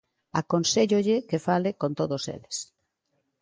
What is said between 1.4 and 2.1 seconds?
fale con